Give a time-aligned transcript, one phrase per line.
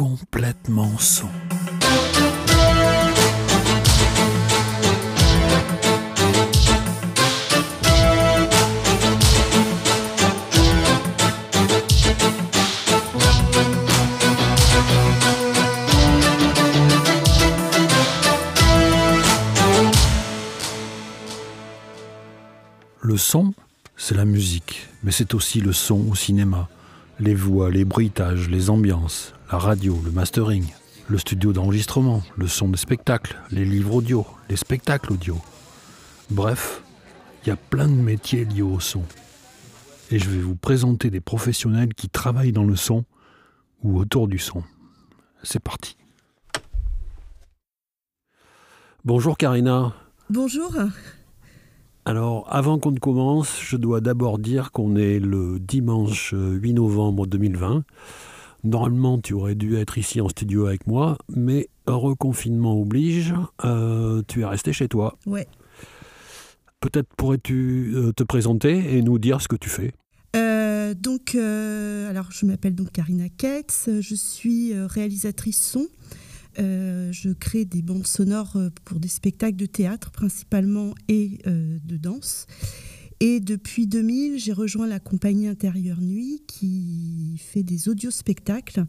[0.00, 1.28] complètement son.
[23.02, 23.52] Le son,
[23.98, 26.70] c'est la musique, mais c'est aussi le son au cinéma,
[27.20, 30.64] les voix, les bruitages, les ambiances, la radio, le mastering,
[31.08, 35.36] le studio d'enregistrement, le son des spectacles, les livres audio, les spectacles audio.
[36.30, 36.82] Bref,
[37.42, 39.02] il y a plein de métiers liés au son.
[40.10, 43.04] Et je vais vous présenter des professionnels qui travaillent dans le son
[43.82, 44.64] ou autour du son.
[45.42, 45.96] C'est parti.
[49.04, 49.94] Bonjour Karina.
[50.30, 50.74] Bonjour.
[52.04, 57.26] Alors, avant qu'on ne commence, je dois d'abord dire qu'on est le dimanche 8 novembre
[57.26, 57.84] 2020.
[58.64, 63.34] Normalement, tu aurais dû être ici en studio avec moi, mais reconfinement oblige,
[63.64, 65.16] euh, tu es resté chez toi.
[65.26, 65.46] Ouais.
[66.80, 69.92] Peut-être pourrais-tu euh, te présenter et nous dire ce que tu fais
[70.36, 75.86] Euh, donc, euh, alors je m'appelle donc Karina Ketz, je suis euh, réalisatrice son.
[76.58, 81.78] Euh, je crée des bandes sonores euh, pour des spectacles de théâtre principalement et euh,
[81.84, 82.46] de danse.
[83.20, 88.86] Et depuis 2000, j'ai rejoint la compagnie Intérieure Nuit qui fait des audiospectacles,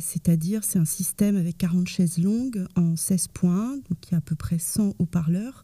[0.00, 4.18] c'est-à-dire c'est un système avec 40 chaises longues en 16 points, donc il y a
[4.18, 5.62] à peu près 100 haut-parleurs.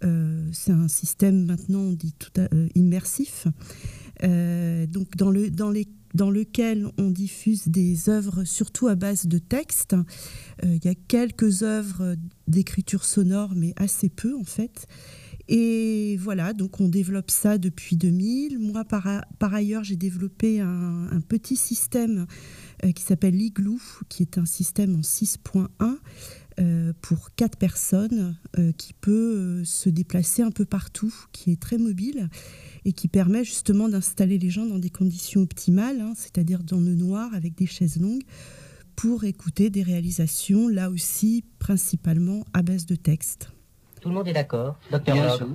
[0.00, 3.46] C'est un système maintenant on dit tout à- immersif,
[4.20, 9.38] donc dans, le, dans, les, dans lequel on diffuse des œuvres surtout à base de
[9.38, 9.94] texte.
[10.64, 12.16] Euh, Il y a quelques œuvres
[12.48, 14.86] d'écriture sonore, mais assez peu en fait.
[15.52, 18.60] Et voilà, donc on développe ça depuis 2000.
[18.60, 22.26] Moi, par, ailleurs, j'ai développé un, un petit système
[22.84, 25.96] euh, qui s'appelle l'Igloo, qui est un système en 6.1 euh,
[27.00, 31.78] pour quatre personnes, euh, qui peut euh, se déplacer un peu partout, qui est très
[31.78, 32.28] mobile
[32.84, 36.94] et qui permet justement d'installer les gens dans des conditions optimales, hein, c'est-à-dire dans le
[36.94, 38.24] noir avec des chaises longues,
[38.96, 43.52] pour écouter des réalisations, là aussi principalement à base de texte.
[44.00, 45.48] Tout le monde est d'accord Docteur Bien Log sûr.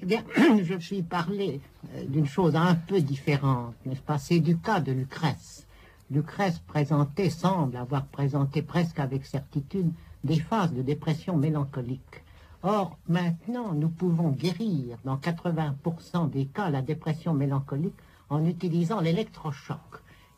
[0.00, 1.60] Eh bien, je puis parler
[1.94, 4.18] euh, d'une chose un peu différente, n'est-ce pas?
[4.18, 5.66] C'est du cas de Lucrèce.
[6.10, 9.90] Lucrèce présentait, semble avoir présenté presque avec certitude
[10.24, 12.24] des phases de dépression mélancolique.
[12.62, 17.94] Or, maintenant, nous pouvons guérir dans 80% des cas la dépression mélancolique
[18.30, 19.78] en utilisant l'électrochoc.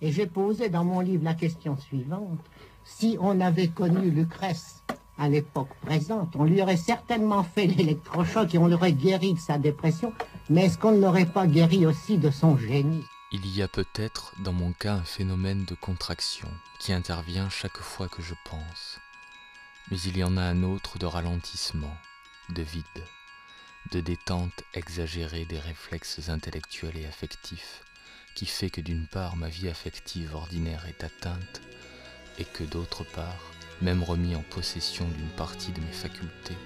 [0.03, 2.41] Et j'ai posé dans mon livre la question suivante.
[2.85, 4.83] Si on avait connu Lucrèce
[5.19, 9.59] à l'époque présente, on lui aurait certainement fait l'électrochoc et on l'aurait guéri de sa
[9.59, 10.13] dépression,
[10.49, 13.05] mais est-ce qu'on ne l'aurait pas guéri aussi de son génie?
[13.33, 16.49] Il y a peut-être dans mon cas un phénomène de contraction
[16.81, 18.99] qui intervient chaque fois que je pense.
[19.91, 21.97] Mais il y en a un autre de ralentissement,
[22.55, 22.85] de vide,
[23.93, 27.83] de détente exagérée des réflexes intellectuels et affectifs,
[28.35, 31.61] qui fait que d'une part ma vie affective ordinaire est atteinte,
[32.39, 33.53] et que d'autre part,
[33.83, 36.57] même remis en possession d'une partie de mes facultés,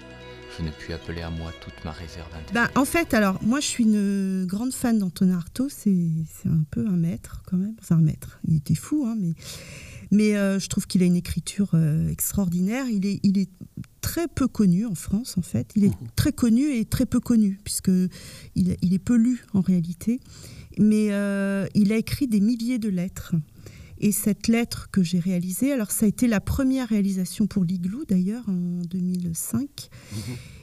[0.57, 2.69] je ne puis appeler à moi toute ma réserve intellectuelle.
[2.73, 5.67] Bah, en fait, alors, moi, je suis une grande fan d'Antonin Artaud.
[5.69, 5.89] C'est
[6.45, 7.75] un peu un maître, quand même.
[7.81, 8.39] Enfin, un maître.
[8.47, 9.33] Il était fou, hein, mais,
[10.11, 12.85] mais euh, je trouve qu'il a une écriture euh, extraordinaire.
[12.89, 13.49] Il est, il est
[14.01, 15.71] très peu connu en France, en fait.
[15.75, 17.91] Il est très connu et très peu connu, puisque
[18.55, 20.19] il, il est peu lu, en réalité.
[20.77, 23.35] Mais euh, il a écrit des milliers de lettres.
[23.99, 28.03] Et cette lettre que j'ai réalisée, alors ça a été la première réalisation pour l'Igloo
[28.05, 29.89] d'ailleurs en 2005.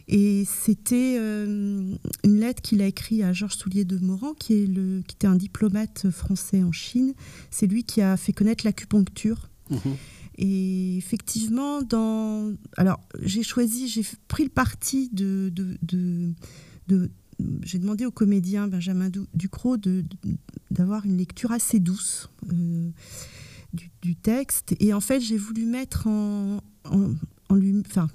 [0.08, 4.66] Et c'était euh, une lettre qu'il a écrite à Georges Soulier de Morand, qui, est
[4.66, 7.14] le, qui était un diplomate français en Chine.
[7.50, 9.48] C'est lui qui a fait connaître l'acupuncture.
[10.36, 12.52] Et effectivement, dans...
[12.76, 16.32] alors j'ai choisi, j'ai pris le parti de, de, de,
[16.88, 17.10] de-
[17.62, 19.76] j'ai demandé au comédien Benjamin Du- Ducrot
[20.70, 22.91] d'avoir une lecture assez douce euh,
[23.72, 24.74] du, du texte.
[24.80, 27.10] Et en fait, j'ai voulu mettre en, en,
[27.48, 28.09] en lui, enfin,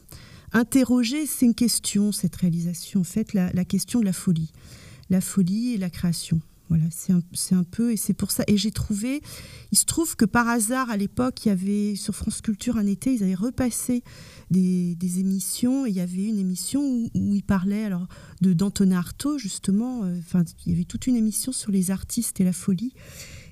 [0.53, 4.51] interroger, c'est une question, cette réalisation, en fait, la, question de la folie.
[5.09, 6.41] La folie et la création.
[6.69, 7.21] Voilà, c'est un,
[7.51, 8.43] un peu, et c'est pour ça.
[8.47, 9.21] Et j'ai trouvé,
[9.71, 12.85] il se trouve que par hasard, à l'époque, il y avait sur France Culture un
[12.85, 14.03] été, ils avaient repassé
[14.51, 18.07] des, des émissions, et il y avait une émission où, où il parlait alors
[18.41, 20.03] de d'Antonin Artaud, justement.
[20.03, 22.91] euh, Enfin, il y avait toute une émission sur les artistes et la folie.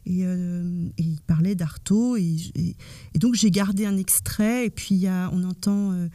[0.06, 2.16] Et, euh, et il parlait d'Artaud.
[2.18, 2.76] Et, et-
[3.14, 5.92] et donc, j'ai gardé un extrait, et puis il y a, on entend.
[5.94, 6.08] euh,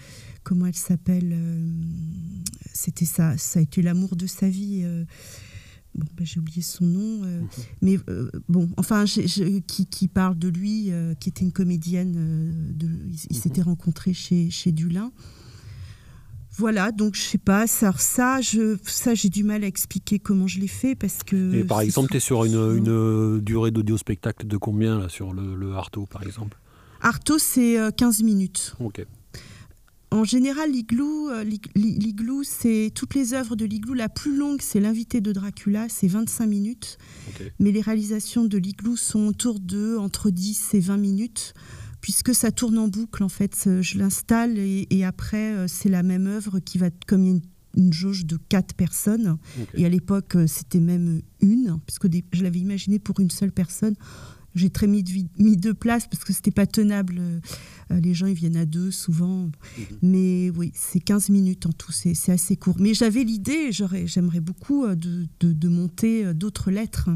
[0.43, 1.71] comment elle s'appelle euh,
[2.73, 4.83] C'était ça, ça a été l'amour de sa vie.
[5.95, 7.49] bon, ben, j'ai oublié son nom, euh, mhm.
[7.83, 10.91] mais euh, bon, enfin, qui, qui, parle de lui,
[11.21, 12.13] qui était une comédienne.
[12.75, 13.43] de, il, mhm.
[13.43, 15.13] s'était rencontré chez, chez Dulin.
[16.57, 20.47] Voilà, donc je sais pas, ça, ça, je, ça j'ai du mal à expliquer comment
[20.47, 21.55] je l'ai fait parce que.
[21.55, 25.55] Et par exemple, tu es sur une, une durée d'audio-spectacle de combien là, sur le,
[25.55, 26.59] le Arto par exemple?
[27.01, 28.75] Arto, c'est 15 minutes.
[28.81, 29.07] Ok.
[30.13, 31.45] En général, l'Igloo, euh,
[32.43, 33.95] c'est toutes les œuvres de l'Igloo.
[33.95, 36.99] La plus longue, c'est l'invité de Dracula, c'est 25 minutes.
[37.61, 41.55] Mais les réalisations de l'Igloo sont autour de entre 10 et 20 minutes,
[42.01, 43.23] puisque ça tourne en boucle.
[43.23, 47.41] En fait, je l'installe et, après, euh, c'est la même œuvre qui va comme une,
[47.77, 49.39] une jauge de 4 personnes.
[49.75, 53.95] Et à l'époque, euh, c'était même une, puisque je l'avais imaginé pour une seule personne.
[54.55, 55.05] J'ai très mis,
[55.39, 57.21] mis, deux places parce que c'était pas tenable.
[57.21, 59.45] Euh, les gens, ils viennent à deux souvent.
[59.47, 59.85] Mhm.
[60.03, 62.77] Mais oui, c'est 15 minutes en tout, c'est assez court.
[62.79, 63.71] Mais j'avais l'idée,
[64.05, 67.11] j'aimerais beaucoup euh, de, de, monter euh, d'autres lettres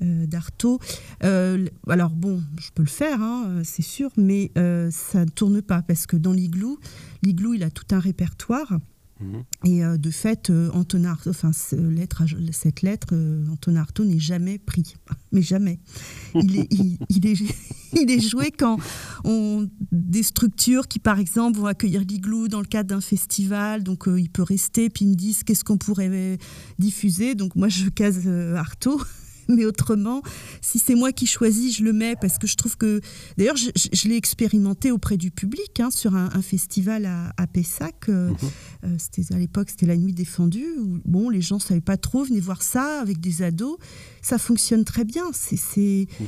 [0.00, 0.26] mhm.
[0.26, 0.78] d'Artaud.
[1.20, 6.06] alors bon, je peux le faire, hein, c'est sûr, mais ça ne tourne pas parce
[6.06, 6.78] que dans l'Igloo,
[7.22, 8.78] l'Igloo, il a tout un répertoire.
[9.22, 9.44] Mhm.
[9.64, 14.94] Et euh, de fait, euh, enfin, cette lettre, euh, Anton Artaud n'est jamais pris.
[15.32, 15.78] Mais jamais.
[16.34, 18.78] Il est, joué quand
[19.24, 23.82] on, des structures qui, par exemple, vont accueillir l'Igloo dans le cadre d'un festival.
[23.82, 26.38] Donc, il peut rester, puis ils me disent qu'est-ce qu'on pourrait
[26.78, 27.34] diffuser.
[27.34, 28.26] Donc, moi, je case
[28.56, 29.00] Artaud.
[29.48, 30.22] mais autrement,
[30.60, 33.00] si c'est moi qui choisis, je le mets parce que je trouve que.
[33.36, 38.08] D'ailleurs, je, l'ai expérimenté auprès du public hein, sur un, festival à, à Pessac.
[38.08, 38.36] Euh, mhm.
[38.84, 40.74] euh, c'était à l'époque, c'était la nuit défendue.
[40.78, 43.76] Où, bon, les gens savaient pas trop, venaient voir ça avec des ados.
[44.20, 45.24] Ça fonctionne très bien.
[45.32, 46.06] C'est.
[46.20, 46.26] Mhm.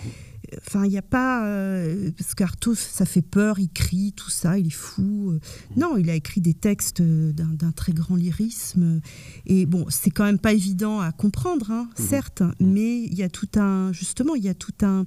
[0.66, 1.46] Enfin, il n'y a pas.
[1.46, 5.30] Euh, parce qu'Artaud, ça fait peur, il crie, tout ça, il est fou.
[5.30, 5.40] Euh.
[5.76, 9.00] Non, il a écrit des textes euh, d'un très grand lyrisme.
[9.46, 12.02] Et bon, c'est quand même pas évident à comprendre, hein, mmh.
[12.02, 12.52] certes, mmh.
[12.60, 13.92] mais il y a tout un.
[13.92, 15.06] Justement, il y a tout un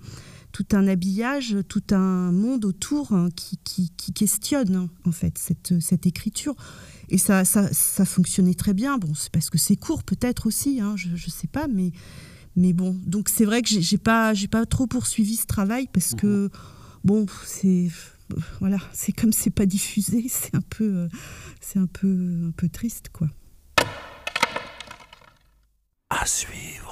[0.53, 5.79] tout un habillage, tout un monde autour hein, qui, qui, questionne hein, en fait cette,
[5.79, 6.55] cette écriture.
[7.09, 8.97] Et ça, ça, ça fonctionnait très bien.
[8.97, 11.91] Bon, c'est parce que c'est court peut-être aussi, je ne sais pas, mais
[12.57, 16.15] mais bon, donc c'est vrai que j'ai pas, j'ai pas trop poursuivi ce travail parce
[16.15, 16.49] que, mhm.
[17.03, 17.89] bon, c'est
[18.59, 21.07] voilà, c'est comme c'est pas diffusé, c'est un peu, euh,
[21.61, 23.27] c'est un peu, un peu triste, quoi.
[26.09, 26.86] À suivre.